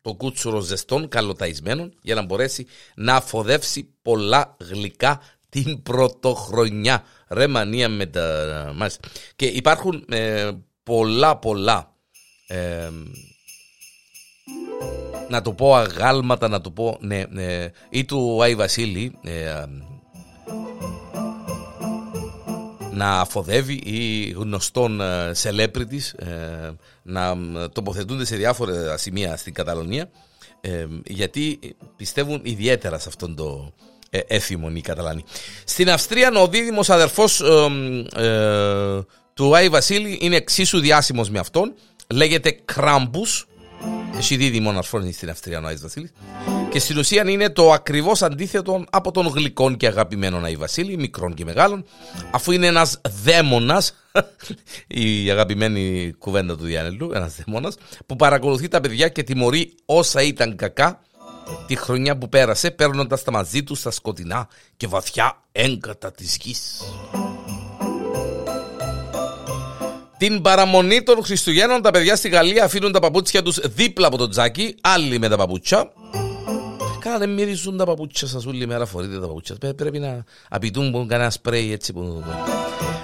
το 0.01 0.13
κούτσουρο 0.13 0.59
ζεστών, 0.59 1.07
καλοταϊσμένων, 1.07 1.93
για 2.01 2.15
να 2.15 2.21
μπορέσει 2.21 2.67
να 2.95 3.15
αφοδεύσει 3.15 3.93
πολλά 4.01 4.57
γλυκά 4.59 5.21
την 5.49 5.83
πρωτοχρονιά. 5.83 7.03
Ρε 7.27 7.47
μανία 7.47 7.89
με 7.89 8.05
τα... 8.05 8.71
Μάλιστα. 8.75 9.07
Και 9.35 9.45
υπάρχουν 9.45 10.05
ε, 10.09 10.51
πολλά 10.83 11.37
πολλά 11.37 11.95
ε, 12.47 12.89
να 15.29 15.41
το 15.41 15.53
πω 15.53 15.75
αγάλματα, 15.75 16.47
να 16.47 16.61
το 16.61 16.71
πω 16.71 16.97
ναι, 17.01 17.23
ναι 17.29 17.71
ή 17.89 18.05
του 18.05 18.43
Άι 18.43 18.55
Βασίλη 18.55 19.19
να 22.95 23.19
αφοδεύει 23.19 23.73
ή 23.73 24.29
γνωστών 24.29 25.01
ε, 25.01 25.31
celebrities 25.43 26.19
ε, 26.19 26.71
να 27.01 27.35
τοποθετούνται 27.69 28.25
σε 28.25 28.35
διάφορα 28.35 28.97
σημεία 28.97 29.37
στην 29.37 29.53
Καταλωνία 29.53 30.09
ε, 30.61 30.85
γιατί 31.05 31.59
πιστεύουν 31.95 32.41
ιδιαίτερα 32.43 32.99
σε 32.99 33.09
αυτόν 33.09 33.35
το 33.35 33.73
έθιμο 34.27 34.71
οι 34.73 34.81
Καταλανοί. 34.81 35.23
Στην 35.63 35.89
Αυστρία 35.89 36.31
ο 36.41 36.47
δίδυμος 36.47 36.89
αδερφός 36.89 37.43
του 39.33 39.55
Άι 39.55 39.69
Βασίλη 39.69 40.17
είναι 40.21 40.35
εξίσου 40.35 40.79
διάσημος 40.79 41.29
με 41.29 41.39
αυτόν 41.39 41.73
λέγεται 42.13 42.51
Κράμπους 42.65 43.47
έχει 44.17 44.35
δίδυμο 44.35 44.69
αρφών 44.69 45.13
στην 45.13 45.29
Αυστρία 45.29 45.59
ο 45.59 45.65
Άι 45.65 45.75
Βασίλης 45.75 46.11
και 46.69 46.79
στην 46.79 46.97
ουσία 46.97 47.29
είναι 47.29 47.49
το 47.49 47.71
ακριβώς 47.71 48.21
αντίθετο 48.21 48.83
από 48.89 49.11
τον 49.11 49.27
γλυκόν 49.27 49.77
και 49.77 49.87
αγαπημένο 49.87 50.37
Άι 50.37 50.55
Βασίλη, 50.55 50.97
μικρόν 50.97 51.33
και 51.33 51.45
μεγάλων, 51.45 51.85
αφού 52.31 52.51
είναι 52.51 52.67
ένας 52.67 53.01
δαίμονας, 53.23 53.95
η 54.87 55.29
αγαπημένη 55.31 56.13
κουβέντα 56.17 56.57
του 56.57 56.63
Διάνελου, 56.63 57.11
ένας 57.13 57.35
δαίμονας, 57.35 57.75
που 58.05 58.15
παρακολουθεί 58.15 58.67
τα 58.67 58.81
παιδιά 58.81 59.07
και 59.07 59.23
τιμωρεί 59.23 59.73
όσα 59.85 60.21
ήταν 60.21 60.55
κακά 60.55 61.01
τη 61.67 61.75
χρονιά 61.75 62.17
που 62.17 62.29
πέρασε, 62.29 62.71
παίρνοντας 62.71 63.23
τα 63.23 63.31
μαζί 63.31 63.63
τους 63.63 63.79
στα 63.79 63.91
σκοτεινά 63.91 64.47
και 64.77 64.87
βαθιά 64.87 65.41
έγκατα 65.51 66.11
της 66.11 66.37
γης. 66.41 66.81
Την 70.17 70.41
παραμονή 70.41 71.03
των 71.03 71.23
Χριστουγέννων 71.23 71.81
τα 71.81 71.91
παιδιά 71.91 72.15
στη 72.15 72.29
Γαλλία 72.29 72.63
αφήνουν 72.63 72.91
τα 72.91 72.99
παπούτσια 72.99 73.41
τους 73.41 73.59
δίπλα 73.63 74.07
από 74.07 74.17
το 74.17 74.27
τζάκι, 74.27 74.75
άλλοι 74.81 75.19
με 75.19 75.29
τα 75.29 75.37
παπούτσια 75.37 75.91
Καλά 77.05 77.17
δεν 77.17 77.29
μυρίζουν 77.29 77.77
τα 77.77 77.85
παπούτσια 77.85 78.27
σας 78.27 78.45
όλη 78.45 78.67
μέρα 78.67 78.85
φορείτε 78.85 79.19
τα 79.19 79.27
παπούτσια. 79.27 79.55
Πρέπει 79.75 79.99
να 79.99 80.23
απειτούν 80.49 81.07
κανένα 81.07 81.29
σπρέι 81.29 81.71
έτσι 81.71 81.93
που... 81.93 82.23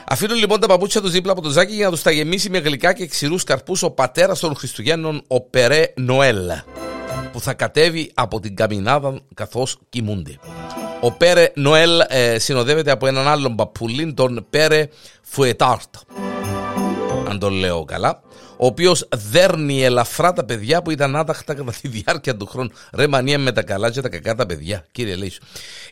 Αφήνουν 0.07 0.37
λοιπόν 0.37 0.59
τα 0.59 0.67
παπούτσια 0.67 1.01
τους 1.01 1.11
δίπλα 1.11 1.31
από 1.31 1.41
το 1.41 1.49
ζάκι 1.49 1.73
για 1.73 1.85
να 1.85 1.91
τους 1.91 2.01
τα 2.01 2.11
γεμίσει 2.11 2.49
με 2.49 2.57
γλυκά 2.57 2.93
και 2.93 3.05
ξηρούς 3.07 3.43
καρπούς 3.43 3.83
ο 3.83 3.91
πατέρας 3.91 4.39
των 4.39 4.55
Χριστουγέννων, 4.55 5.23
ο 5.27 5.41
Περέ 5.41 5.93
Νοέλ, 5.95 6.49
που 7.31 7.39
θα 7.41 7.53
κατέβει 7.53 8.11
από 8.13 8.39
την 8.39 8.55
καμινάδα 8.55 9.19
καθώς 9.33 9.77
κοιμούνται. 9.89 10.39
Ο 11.01 11.11
Πέρε 11.11 11.51
Νοέλ 11.55 12.01
ε, 12.07 12.39
συνοδεύεται 12.39 12.91
από 12.91 13.07
έναν 13.07 13.27
άλλον 13.27 13.55
παππουλίν, 13.55 14.13
τον 14.15 14.45
Πέρε 14.49 14.87
Φουετάρτ. 15.21 15.95
Αν 17.31 17.39
το 17.39 17.49
λέω 17.49 17.85
καλά 17.85 18.21
ο 18.57 18.65
οποίος 18.65 19.07
δέρνει 19.15 19.83
ελαφρά 19.83 20.33
τα 20.33 20.45
παιδιά 20.45 20.81
που 20.81 20.91
ήταν 20.91 21.15
άταχτα 21.15 21.53
κατά 21.53 21.71
τη 21.81 21.87
διάρκεια 21.87 22.37
του 22.37 22.45
χρόνου. 22.45 22.69
Ρε 22.93 23.07
μανία 23.07 23.39
με 23.39 23.51
τα 23.51 23.63
καλά 23.63 23.91
και 23.91 24.01
τα 24.01 24.09
κακά 24.09 24.35
τα 24.35 24.45
παιδιά, 24.45 24.85
κύριε 24.91 25.15
Λέισο. 25.15 25.39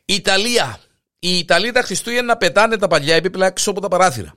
Ιταλία. 0.06 0.80
Οι 1.20 1.38
Ιταλοί 1.38 1.72
τα 1.72 1.82
Χριστούγεννα 1.82 2.38
πετάνε 2.38 2.78
τα 2.78 2.88
παλιά 2.88 3.16
επίπλα 3.16 3.46
έξω 3.46 3.72
από 3.72 3.82
τα 3.82 3.88
παράθυρα. 3.88 4.34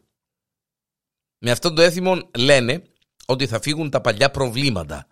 Με 1.39 1.51
αυτόν 1.51 1.75
το 1.75 1.83
έθιμο 1.83 2.31
λένε 2.39 2.83
ότι 3.27 3.47
θα 3.47 3.61
φύγουν 3.61 3.91
τα 3.91 4.01
παλιά 4.01 4.31
προβλήματα. 4.31 5.07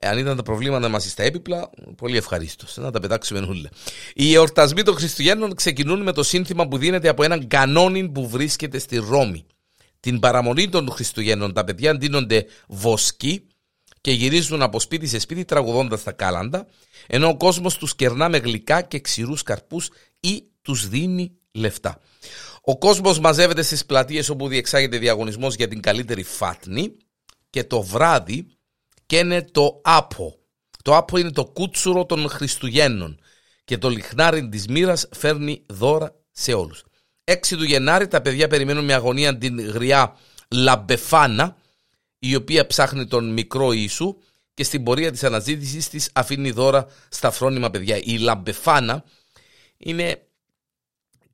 Αν 0.00 0.18
ήταν 0.18 0.36
τα 0.36 0.42
προβλήματα 0.42 0.88
μας 0.88 1.10
στα 1.10 1.22
έπιπλα, 1.22 1.70
πολύ 1.96 2.16
ευχαρίστως. 2.16 2.76
Να 2.76 2.90
τα 2.90 3.00
πετάξουμε 3.00 3.40
νουλα. 3.40 3.68
Οι 4.14 4.34
εορτασμοί 4.34 4.82
των 4.82 4.94
Χριστουγέννων 4.94 5.54
ξεκινούν 5.54 6.02
με 6.02 6.12
το 6.12 6.22
σύνθημα 6.22 6.68
που 6.68 6.78
δίνεται 6.78 7.08
από 7.08 7.22
έναν 7.22 7.46
κανόνι 7.46 8.08
που 8.08 8.28
βρίσκεται 8.28 8.78
στη 8.78 8.96
Ρώμη 8.96 9.46
την 10.04 10.20
παραμονή 10.20 10.68
των 10.68 10.90
Χριστουγέννων 10.90 11.52
τα 11.52 11.64
παιδιά 11.64 11.96
ντύνονται 11.96 12.46
βοσκοί 12.68 13.46
και 14.00 14.10
γυρίζουν 14.10 14.62
από 14.62 14.80
σπίτι 14.80 15.06
σε 15.06 15.18
σπίτι 15.18 15.44
τραγουδώντας 15.44 16.02
τα 16.02 16.12
κάλαντα, 16.12 16.66
ενώ 17.06 17.28
ο 17.28 17.36
κόσμος 17.36 17.76
τους 17.76 17.94
κερνά 17.94 18.28
με 18.28 18.38
γλυκά 18.38 18.82
και 18.82 19.00
ξηρούς 19.00 19.42
καρπούς 19.42 19.88
ή 20.20 20.44
τους 20.62 20.88
δίνει 20.88 21.38
λεφτά. 21.52 22.00
Ο 22.60 22.78
κόσμος 22.78 23.18
μαζεύεται 23.18 23.62
στις 23.62 23.86
πλατείες 23.86 24.28
όπου 24.28 24.48
διεξάγεται 24.48 24.98
διαγωνισμός 24.98 25.54
για 25.54 25.68
την 25.68 25.80
καλύτερη 25.80 26.22
φάτνη 26.22 26.96
και 27.50 27.64
το 27.64 27.82
βράδυ 27.82 28.46
καίνε 29.06 29.42
το 29.42 29.80
άπο. 29.84 30.38
Το 30.82 30.96
άπο 30.96 31.18
είναι 31.18 31.30
το 31.30 31.44
κούτσουρο 31.44 32.06
των 32.06 32.28
Χριστουγέννων 32.28 33.20
και 33.64 33.78
το 33.78 33.88
λιχνάρι 33.88 34.48
της 34.48 34.66
μοίρας 34.66 35.08
φέρνει 35.12 35.62
δώρα 35.66 36.14
σε 36.30 36.52
όλους. 36.52 36.84
6 37.24 37.36
του 37.48 37.64
Γενάρη 37.64 38.08
τα 38.08 38.20
παιδιά 38.20 38.48
περιμένουν 38.48 38.84
με 38.84 38.94
αγωνία 38.94 39.38
την 39.38 39.60
γριά 39.60 40.16
Λαμπεφάνα 40.50 41.56
η 42.18 42.34
οποία 42.34 42.66
ψάχνει 42.66 43.06
τον 43.06 43.32
μικρό 43.32 43.72
Ιησού 43.72 44.16
και 44.54 44.64
στην 44.64 44.82
πορεία 44.82 45.10
της 45.10 45.24
αναζήτησης 45.24 45.88
της 45.88 46.10
αφήνει 46.12 46.50
δώρα 46.50 46.86
στα 47.08 47.30
φρόνημα 47.30 47.70
παιδιά. 47.70 47.96
Η 48.02 48.18
Λαμπεφάνα 48.18 49.04
είναι 49.76 50.22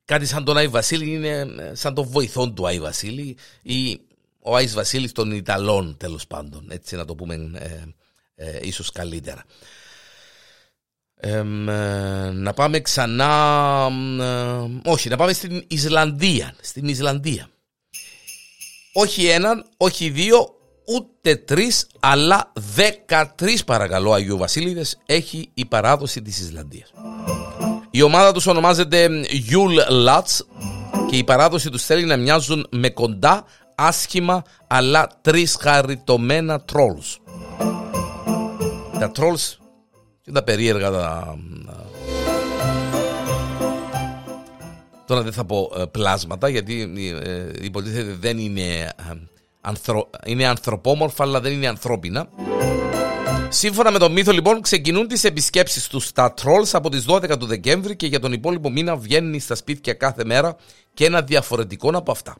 κάτι 0.05 0.25
σαν 0.25 0.43
τον 0.43 0.57
Άι 0.57 0.67
Βασίλη, 0.67 1.13
είναι 1.13 1.47
σαν 1.73 1.93
τον 1.93 2.07
βοηθόν 2.07 2.55
του 2.55 2.67
Άι 2.67 2.79
Βασίλη 2.79 3.37
ή 3.61 3.99
ο 4.41 4.55
Άις 4.55 4.73
Βασίλης 4.73 5.11
των 5.11 5.31
Ιταλών 5.31 5.97
τέλος 5.97 6.27
πάντων, 6.27 6.67
έτσι 6.71 6.95
να 6.95 7.05
το 7.05 7.15
πούμε 7.15 7.51
ε, 7.53 7.83
ε, 8.35 8.59
ίσως 8.61 8.91
καλύτερα. 8.91 9.45
Ε, 11.23 11.43
να 12.33 12.53
πάμε 12.53 12.79
ξανά. 12.79 13.87
Ε, 14.21 14.89
όχι, 14.89 15.09
να 15.09 15.17
πάμε 15.17 15.33
στην 15.33 15.63
Ισλανδία. 15.67 16.53
Στην 16.61 16.87
Ισλανδία. 16.87 17.49
Όχι 18.93 19.25
έναν, 19.25 19.65
όχι 19.77 20.09
δύο, 20.09 20.55
ούτε 20.87 21.35
τρεις, 21.35 21.87
αλλά 21.99 22.51
δεκατρει 22.75 23.59
παρακαλώ 23.65 24.13
Αγίου 24.13 24.37
Βασίλειδες 24.37 24.97
έχει 25.05 25.49
η 25.53 25.65
παράδοση 25.65 26.21
της 26.21 26.39
Ισλανδίας. 26.39 26.91
Η 27.91 28.01
ομάδα 28.01 28.31
τους 28.31 28.47
ονομάζεται 28.47 29.09
Yule 29.49 30.07
Lats 30.07 30.39
και 31.09 31.17
η 31.17 31.23
παράδοση 31.23 31.69
τους 31.69 31.83
θέλει 31.83 32.05
να 32.05 32.17
μοιάζουν 32.17 32.67
με 32.69 32.89
κοντά, 32.89 33.45
άσχημα, 33.75 34.41
αλλά 34.67 35.07
τρισχαριτωμένα 35.21 36.63
trolls. 36.73 37.17
Τα 38.99 39.11
trolls 39.15 39.60
και 40.31 40.37
τα 40.37 40.43
περίεργα 40.43 40.91
τα... 40.91 41.37
Τώρα 45.05 45.21
δεν 45.21 45.33
θα 45.33 45.45
πω 45.45 45.71
ε, 45.77 45.85
πλάσματα 45.85 46.49
γιατί 46.49 46.93
ε, 47.23 47.51
υποτίθεται 47.61 48.15
δεν 48.19 48.37
είναι, 48.37 48.61
ε, 48.61 48.89
ανθρω... 49.61 50.09
είναι 50.25 50.47
ανθρωπόμορφα 50.47 51.23
αλλά 51.23 51.41
δεν 51.41 51.51
είναι 51.51 51.67
ανθρώπινα. 51.67 52.29
Σύμφωνα 53.49 53.91
με 53.91 53.99
τον 53.99 54.11
μύθο 54.11 54.31
λοιπόν 54.31 54.61
ξεκινούν 54.61 55.07
τις 55.07 55.23
επισκέψεις 55.23 55.87
τους 55.87 56.05
στα 56.05 56.33
Trolls 56.41 56.69
από 56.71 56.89
τις 56.89 57.05
12 57.07 57.37
του 57.39 57.45
Δεκέμβρη 57.45 57.95
και 57.95 58.07
για 58.07 58.19
τον 58.19 58.33
υπόλοιπο 58.33 58.69
μήνα 58.69 58.95
βγαίνει 58.95 59.39
στα 59.39 59.55
σπίτια 59.55 59.93
κάθε 59.93 60.25
μέρα 60.25 60.55
και 60.93 61.05
ένα 61.05 61.21
διαφορετικό 61.21 61.89
από 61.93 62.11
αυτά. 62.11 62.35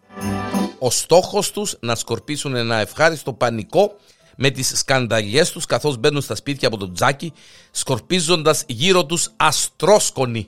Ο 0.80 0.90
στόχος 0.90 1.52
τους 1.52 1.78
να 1.80 1.96
σκορπίσουν 1.96 2.56
ένα 2.56 2.76
ευχάριστο 2.76 3.34
πανικό 3.34 3.96
με 4.44 4.50
τις 4.50 4.72
σκανδαλιές 4.76 5.52
τους 5.52 5.66
καθώς 5.66 5.98
μπαίνουν 5.98 6.22
στα 6.22 6.36
σπίτια 6.36 6.68
από 6.68 6.78
το 6.78 6.92
τζάκι 6.92 7.34
σκορπίζοντας 7.72 8.64
γύρω 8.68 9.06
τους 9.06 9.32
αστρόσκονοι. 9.38 10.46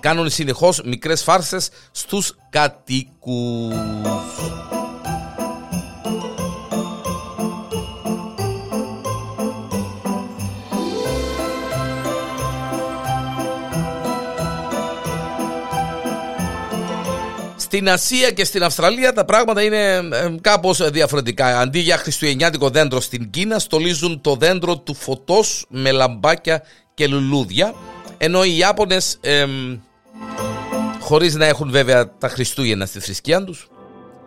Κάνουν 0.00 0.30
συνεχώς 0.30 0.82
μικρές 0.84 1.22
φάρσες 1.22 1.68
στους 1.90 2.36
κατοίκους. 2.50 3.74
Στην 17.76 17.88
Ασία 17.88 18.30
και 18.30 18.44
στην 18.44 18.62
Αυστραλία 18.62 19.12
τα 19.12 19.24
πράγματα 19.24 19.62
είναι 19.62 19.94
ε, 19.94 20.34
κάπως 20.40 20.90
διαφορετικά. 20.90 21.60
Αντί 21.60 21.78
για 21.78 21.96
χριστουγεννιάτικο 21.96 22.70
δέντρο 22.70 23.00
στην 23.00 23.30
Κίνα, 23.30 23.58
στολίζουν 23.58 24.20
το 24.20 24.34
δέντρο 24.34 24.78
του 24.78 24.94
φωτός 24.94 25.66
με 25.68 25.90
λαμπάκια 25.90 26.62
και 26.94 27.06
λουλούδια. 27.06 27.74
Ενώ 28.18 28.44
οι 28.44 28.56
Ιάπωνες, 28.56 29.18
ε, 29.20 29.46
χωρίς 31.00 31.34
να 31.34 31.46
έχουν 31.46 31.70
βέβαια 31.70 32.16
τα 32.18 32.28
Χριστούγεννα 32.28 32.86
στη 32.86 33.00
θρησκεία 33.00 33.44
τους, 33.44 33.68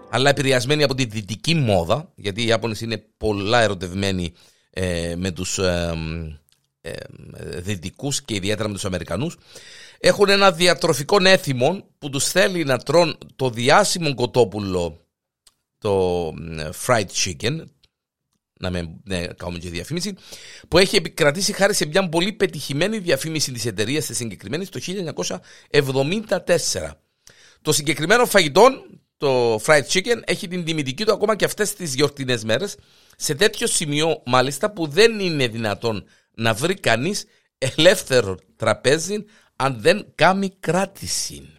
αλλά 0.10 0.30
επηρεασμένοι 0.30 0.84
από 0.84 0.96
τη 0.96 1.06
δυτική 1.06 1.56
μόδα, 1.56 2.12
γιατί 2.16 2.42
οι 2.42 2.46
Ιάπωνες 2.48 2.82
είναι 2.82 3.04
πολλά 3.18 3.62
ερωτευμένοι 3.62 4.34
ε, 4.70 5.14
με 5.18 5.32
τους 5.32 5.58
ε, 5.58 5.94
ε, 6.82 6.92
δυτικούς 7.60 8.22
και 8.22 8.36
ιδιαίτερα 8.36 8.68
με 8.68 8.74
τους 8.74 8.86
Αμερικανούς, 8.86 9.38
έχουν 10.00 10.30
ένα 10.30 10.52
διατροφικό 10.52 11.18
έθιμο 11.24 11.88
που 11.98 12.10
τους 12.10 12.26
θέλει 12.26 12.64
να 12.64 12.78
τρώνε 12.78 13.14
το 13.36 13.50
διάσημο 13.50 14.14
κοτόπουλο 14.14 15.06
το 15.78 16.34
fried 16.86 17.06
chicken 17.26 17.64
να 18.60 18.70
με 18.72 19.00
ναι, 19.04 19.28
κάνουμε 19.28 19.60
και 19.60 19.70
διαφήμιση 19.70 20.16
που 20.68 20.78
έχει 20.78 20.96
επικρατήσει 20.96 21.54
χάρη 21.54 21.74
σε 21.74 21.86
μια 21.86 22.10
πολύ 22.10 22.34
πετυχημένη 22.34 22.98
διαφήμιση 22.98 23.52
της 23.52 23.66
εταιρείας 23.66 24.06
της 24.06 24.18
συγκεκριμένης 24.18 24.70
το 24.70 24.80
1974 25.70 26.92
το 27.62 27.72
συγκεκριμένο 27.72 28.26
φαγητό 28.26 28.70
το 29.18 29.56
fried 29.56 29.88
chicken 29.92 30.22
έχει 30.26 30.48
την 30.48 30.64
τιμητική 30.66 31.06
του 31.06 31.12
ακόμα 31.12 31.36
και 31.36 31.46
αυτές 31.46 31.74
τις 31.74 31.94
γιορτινές 31.94 32.44
μέρες 32.44 32.76
σε 33.18 33.36
τέτοιο 33.36 33.68
σημείο 33.68 34.22
μάλιστα 34.26 34.72
που 34.72 34.88
δεν 34.88 35.20
είναι 35.20 35.48
δυνατόν 35.48 36.06
να 36.36 36.54
βρει 36.54 36.74
κανείς 36.74 37.26
ελεύθερο 37.58 38.38
τραπέζι 38.56 39.26
αν 39.62 39.76
δεν 39.80 40.06
κάνει 40.16 40.54
κράτηση. 40.60 41.50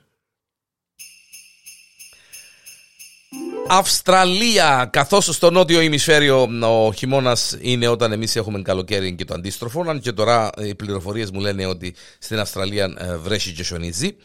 Αυστραλία, 3.68 4.88
καθώς 4.92 5.24
στο 5.24 5.50
νότιο 5.50 5.80
ημισφαίριο 5.80 6.48
ο 6.62 6.92
χειμώνας 6.92 7.56
είναι 7.60 7.88
όταν 7.88 8.12
εμείς 8.12 8.36
έχουμε 8.36 8.62
καλοκαίρι 8.62 9.14
και 9.14 9.24
το 9.24 9.34
αντίστροφο, 9.34 9.84
αν 9.88 10.00
και 10.00 10.12
τώρα 10.12 10.50
οι 10.58 10.74
πληροφορίες 10.74 11.30
μου 11.30 11.40
λένε 11.40 11.66
ότι 11.66 11.94
στην 12.18 12.38
Αυστραλία 12.38 12.94
ε, 12.98 13.16
βρέχει 13.16 13.52
και 13.52 13.64
σιωνίζει. 13.64 14.16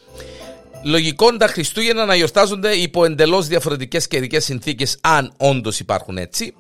Λογικό 0.84 1.38
τα 1.38 1.48
Χριστούγεννα 1.48 2.06
να 2.06 2.16
γιορτάζονται 2.16 2.76
υπό 2.76 3.06
εντελώς 3.06 3.48
διαφορετικές 3.48 4.08
καιρικές 4.08 4.44
συνθήκες, 4.44 4.98
αν 5.02 5.34
όντως 5.38 5.80
υπάρχουν 5.80 6.18
έτσι. 6.18 6.54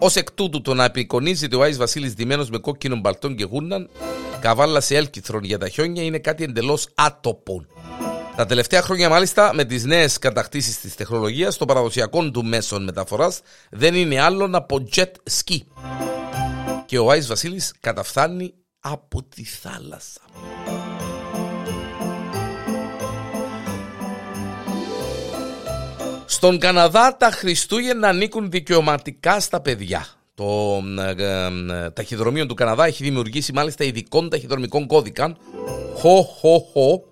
Ω 0.00 0.06
εκ 0.14 0.30
τούτου, 0.30 0.60
το 0.60 0.74
να 0.74 0.84
απεικονίζεται 0.84 1.56
ο 1.56 1.62
Άις 1.62 1.76
Βασίλης 1.76 2.12
δημένο 2.12 2.46
με 2.50 2.58
κόκκινο 2.58 2.96
μπαλτόν 2.96 3.36
και 3.36 3.44
γούρναν, 3.44 3.90
καβάλα 4.40 4.80
σε 4.80 4.96
έλκυθρον 4.96 5.44
για 5.44 5.58
τα 5.58 5.68
χιόνια, 5.68 6.02
είναι 6.02 6.18
κάτι 6.18 6.44
εντελώς 6.44 6.88
άτοπο. 6.94 7.64
Τα 8.36 8.46
τελευταία 8.46 8.82
χρόνια, 8.82 9.08
μάλιστα, 9.08 9.54
με 9.54 9.64
τις 9.64 9.84
νέες 9.84 10.18
κατακτήσεις 10.18 10.80
της 10.80 10.94
τεχνολογίας, 10.94 11.56
το 11.56 11.64
παραδοσιακό 11.64 12.30
του 12.30 12.44
μέσων 12.44 12.84
μεταφοράς 12.84 13.40
δεν 13.70 13.94
είναι 13.94 14.20
άλλο 14.20 14.48
από 14.52 14.88
jet 14.94 15.12
ski. 15.30 15.58
Και 16.86 16.98
ο 16.98 17.10
Άις 17.10 17.26
Βασίλης 17.26 17.74
καταφθάνει 17.80 18.54
από 18.80 19.22
τη 19.22 19.44
θάλασσα. 19.44 20.20
Στον 26.38 26.58
Καναδά 26.58 27.16
τα 27.16 27.30
Χριστούγεννα 27.30 28.08
ανήκουν 28.08 28.50
δικαιωματικά 28.50 29.40
στα 29.40 29.60
παιδιά. 29.60 30.06
Το 30.34 30.80
ε, 30.98 31.24
ε, 31.24 31.90
ταχυδρομείο 31.90 32.46
του 32.46 32.54
Καναδά 32.54 32.84
έχει 32.86 33.04
δημιουργήσει 33.04 33.52
μάλιστα 33.52 33.84
ειδικών 33.84 34.28
ταχυδρομικών 34.28 34.86
κώδικα 34.86 35.36
χω, 35.94 36.22
χω, 36.22 36.58
χω, 36.72 37.02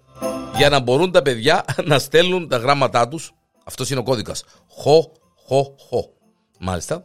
για 0.57 0.69
να 0.69 0.81
μπορούν 0.81 1.13
τα 1.13 1.23
παιδιά 1.23 1.65
να 1.91 1.99
στέλνουν 1.99 2.49
τα 2.49 2.57
γράμματά 2.57 3.09
τους. 3.09 3.33
Αυτός 3.65 3.91
είναι 3.91 4.01
ο 4.01 4.03
κώδικας. 4.03 4.45
Χω, 4.69 5.13
χω, 5.47 5.75
χω. 5.89 6.11
Μάλιστα. 6.59 7.03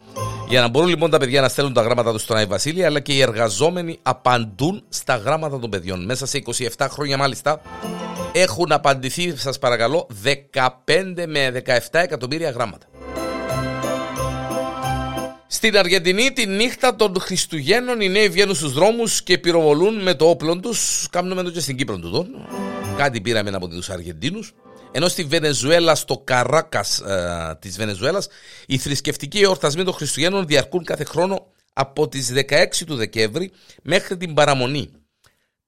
Για 0.48 0.62
να 0.62 0.68
μπορούν 0.68 0.90
λοιπόν 0.90 1.10
τα 1.10 1.18
παιδιά 1.18 1.42
να 1.42 1.50
στέλνουν 1.50 1.74
τα 1.74 1.82
γράμματα 1.82 2.12
τους 2.12 2.22
στον 2.22 2.38
Άι 2.38 2.46
Βασίλη, 2.46 2.86
αλλά 2.86 3.00
και 3.00 3.14
οι 3.14 3.22
εργαζόμενοι 3.22 4.00
απαντούν 4.02 4.84
στα 4.90 5.16
γράμματα 5.16 5.60
των 5.60 5.70
παιδιών. 5.70 6.06
Μέσα 6.06 6.26
σε 6.26 6.42
27 6.78 6.88
χρόνια 6.90 7.18
μάλιστα 7.18 7.62
έχουν 8.34 8.72
απαντηθεί, 8.72 9.38
σας 9.38 9.60
παρακαλώ, 9.60 10.08
15 10.24 11.26
με 11.28 11.64
17 11.92 12.00
εκατομμύρια 12.00 12.50
γράμματα. 12.50 12.86
Στην 15.48 15.78
Αργεντινή 15.78 16.32
τη 16.32 16.46
νύχτα 16.46 16.96
των 16.96 17.20
Χριστουγέννων 17.20 18.02
οι 18.02 18.10
νέοι 18.10 18.30
βγαίνουν 18.30 18.56
στους 18.56 18.74
δρόμους 18.74 19.24
και 19.24 19.38
πυροβολούν 19.38 20.02
με 20.02 20.14
το 20.14 20.30
όπλο 20.30 20.60
τους. 20.60 21.08
Κάνουμε 21.12 21.44
το 21.44 21.52
και 21.52 21.60
στην 21.60 21.78
Κύπρο 21.78 21.98
του 21.98 22.28
Κάτι 22.98 23.22
πήραμε 23.22 23.50
από 23.50 23.68
τους 23.68 23.90
Αργεντίνους. 23.90 24.54
Ενώ 24.92 25.08
στη 25.08 25.24
Βενεζουέλα, 25.24 25.96
στο 25.96 26.18
Καράκας 26.18 27.00
ε, 27.00 27.58
της 27.60 27.78
Βενεζουέλας, 27.78 28.28
οι 28.68 28.78
θρησκευτικοί 28.78 29.40
εορτασμοί 29.40 29.84
των 29.84 29.94
Χριστουγέννων 29.94 30.48
διαρκούν 30.48 30.84
κάθε 30.84 31.04
χρόνο 31.04 31.48
από 31.74 32.08
τις 32.08 32.34
16 32.36 32.66
του 32.86 32.96
Δεκέμβρη 32.96 33.52
μέχρι 33.84 34.18
την 34.18 34.34
παραμονή. 34.34 34.90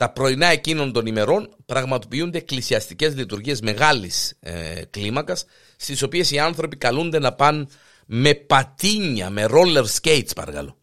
Τα 0.03 0.11
πρωινά 0.11 0.47
εκείνων 0.47 0.91
των 0.91 1.05
ημερών 1.05 1.55
πραγματοποιούνται 1.65 2.37
εκκλησιαστικές 2.37 3.15
λειτουργίες 3.15 3.61
μεγάλης 3.61 4.33
ε, 4.39 4.81
κλίμακας, 4.89 5.45
στις 5.75 6.01
οποίες 6.01 6.31
οι 6.31 6.39
άνθρωποι 6.39 6.77
καλούνται 6.77 7.19
να 7.19 7.33
πάνε 7.33 7.65
με 8.05 8.33
πατίνια, 8.33 9.29
με 9.29 9.45
roller 9.49 9.85
skates, 10.01 10.35
παρακαλώ. 10.35 10.77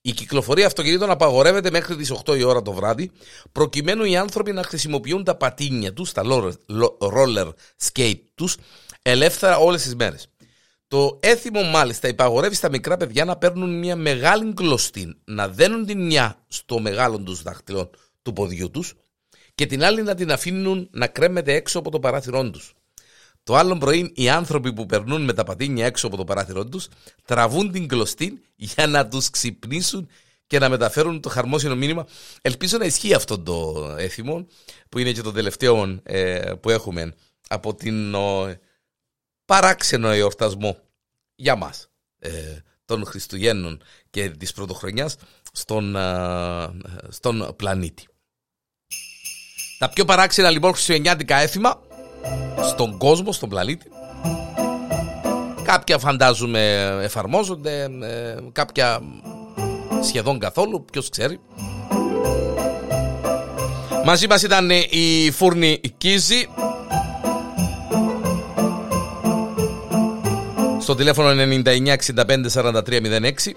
Η 0.00 0.12
κυκλοφορία 0.12 0.66
αυτοκινήτων 0.66 1.10
απαγορεύεται 1.10 1.70
μέχρι 1.70 1.96
τις 1.96 2.12
8 2.24 2.38
η 2.38 2.42
ώρα 2.42 2.62
το 2.62 2.72
βράδυ, 2.72 3.10
προκειμένου 3.52 4.04
οι 4.04 4.16
άνθρωποι 4.16 4.52
να 4.52 4.62
χρησιμοποιούν 4.62 5.24
τα 5.24 5.34
πατίνια 5.34 5.92
τους, 5.92 6.12
τα 6.12 6.22
roller 7.00 7.48
skate 7.88 8.22
τους, 8.34 8.56
ελεύθερα 9.02 9.58
όλες 9.58 9.82
τις 9.82 9.94
μέρες. 9.94 10.28
Το 10.88 11.18
έθιμο 11.22 11.62
μάλιστα 11.62 12.08
υπαγορεύει 12.08 12.54
στα 12.54 12.70
μικρά 12.70 12.96
παιδιά 12.96 13.24
να 13.24 13.36
παίρνουν 13.36 13.78
μια 13.78 13.96
μεγάλη 13.96 14.54
κλωστή, 14.54 15.16
να 15.24 15.48
δένουν 15.48 15.86
την 15.86 16.06
μια 16.06 16.44
στο 16.48 16.78
μεγάλο 16.78 17.18
τους 17.18 17.42
δάχτυλο 17.42 17.90
του 18.28 18.34
ποδιού 18.34 18.70
τους 18.70 18.94
και 19.54 19.66
την 19.66 19.84
άλλη 19.84 20.02
να 20.02 20.14
την 20.14 20.32
αφήνουν 20.32 20.88
να 20.92 21.06
κρέμεται 21.06 21.54
έξω 21.54 21.78
από 21.78 21.90
το 21.90 21.98
παράθυρό 21.98 22.50
τους. 22.50 22.74
Το 23.42 23.56
άλλο 23.56 23.78
πρωί 23.78 24.12
οι 24.14 24.28
άνθρωποι 24.28 24.72
που 24.72 24.86
περνούν 24.86 25.24
με 25.24 25.32
τα 25.32 25.44
πατίνια 25.44 25.86
έξω 25.86 26.06
από 26.06 26.16
το 26.16 26.24
παράθυρό 26.24 26.64
τους 26.64 26.88
τραβούν 27.24 27.72
την 27.72 27.88
κλωστή 27.88 28.42
για 28.56 28.86
να 28.86 29.08
τους 29.08 29.30
ξυπνήσουν 29.30 30.08
και 30.46 30.58
να 30.58 30.68
μεταφέρουν 30.68 31.20
το 31.20 31.28
χαρμόσυνο 31.28 31.76
μήνυμα. 31.76 32.06
Ελπίζω 32.42 32.78
να 32.78 32.84
ισχύει 32.84 33.14
αυτό 33.14 33.38
το 33.38 33.86
έθιμο 33.98 34.46
που 34.88 34.98
είναι 34.98 35.12
και 35.12 35.22
το 35.22 35.32
τελευταίο 35.32 36.00
ε, 36.02 36.52
που 36.60 36.70
έχουμε 36.70 37.14
από 37.48 37.74
την 37.74 38.14
παράξενο 39.44 40.08
εορτασμό 40.08 40.78
για 41.34 41.56
μας 41.56 41.88
ε, 42.18 42.58
των 42.84 43.04
Χριστουγέννων 43.04 43.82
και 44.10 44.30
της 44.30 44.52
Πρωτοχρονιάς 44.52 45.16
στον, 45.52 45.96
στον 47.08 47.54
πλανήτη. 47.56 48.08
Τα 49.78 49.88
πιο 49.88 50.04
παράξενα 50.04 50.50
λοιπόν 50.50 50.72
χριστουγεννιάτικα 50.72 51.36
έθιμα 51.36 51.80
στον 52.68 52.98
κόσμο, 52.98 53.32
στον 53.32 53.48
πλανήτη. 53.48 53.86
Κάποια 55.62 55.98
φαντάζομαι 55.98 56.84
εφαρμόζονται, 57.02 57.82
ε, 57.82 57.88
κάποια 58.52 59.00
σχεδόν 60.02 60.38
καθόλου, 60.38 60.84
ποιος 60.92 61.08
ξέρει. 61.08 61.40
Μαζί 64.04 64.28
μας 64.28 64.42
ήταν 64.42 64.70
η 64.90 65.30
Φούρνη 65.30 65.80
Κίζη 65.98 66.48
στο 70.80 70.94
τηλέφωνο 70.94 71.30
99654306 71.30 73.54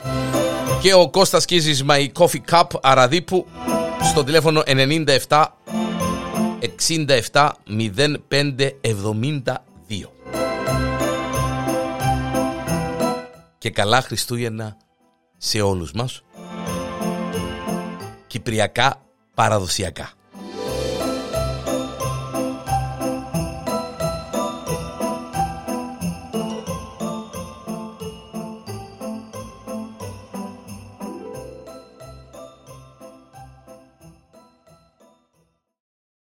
και 0.81 0.93
ο 0.93 1.09
Κώστας 1.09 1.45
Κίζης 1.45 1.83
My 1.89 2.07
Coffee 2.19 2.41
Cup 2.51 2.63
Αραδίπου 2.81 3.47
στο 4.03 4.23
τηλέφωνο 4.23 4.63
97 5.27 5.43
67 6.61 7.51
05 7.65 8.71
72. 8.81 9.55
Και 13.57 13.69
καλά 13.69 14.01
Χριστούγεννα 14.01 14.77
σε 15.37 15.61
όλους 15.61 15.91
μας. 15.91 16.23
Κυπριακά 18.27 19.01
παραδοσιακά. 19.33 20.09